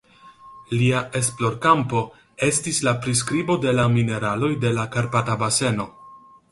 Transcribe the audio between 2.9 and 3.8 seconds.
priskribo de